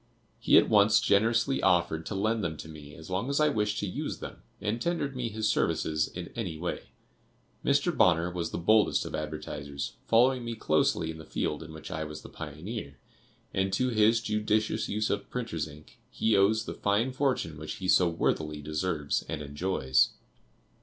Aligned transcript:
He 0.39 0.57
at 0.57 0.67
once 0.67 0.99
generously 0.99 1.61
offered 1.61 2.07
to 2.07 2.15
lend 2.15 2.43
them 2.43 2.57
to 2.57 2.67
me 2.67 2.95
as 2.95 3.11
long 3.11 3.29
as 3.29 3.39
I 3.39 3.49
wished 3.49 3.77
to 3.81 3.85
use 3.85 4.17
them 4.17 4.41
and 4.59 4.81
tendered 4.81 5.15
me 5.15 5.29
his 5.29 5.47
services 5.47 6.07
in 6.07 6.31
any 6.35 6.57
way. 6.57 6.85
Mr. 7.63 7.95
Bonner 7.95 8.31
was 8.31 8.49
the 8.49 8.57
boldest 8.57 9.05
of 9.05 9.13
advertisers, 9.13 9.97
following 10.07 10.43
me 10.43 10.55
closely 10.55 11.11
in 11.11 11.19
the 11.19 11.23
field 11.23 11.61
in 11.61 11.71
which 11.71 11.91
I 11.91 12.03
was 12.03 12.23
the 12.23 12.29
pioneer, 12.29 12.97
and 13.53 13.71
to 13.73 13.89
his 13.89 14.21
judicious 14.21 14.89
use 14.89 15.11
of 15.11 15.29
printers' 15.29 15.67
ink, 15.67 15.99
he 16.09 16.35
owes 16.35 16.65
the 16.65 16.73
fine 16.73 17.11
fortune 17.11 17.59
which 17.59 17.73
he 17.73 17.87
so 17.87 18.09
worthily 18.09 18.59
deserves 18.59 19.21
and 19.29 19.43
enjoys. 19.43 20.09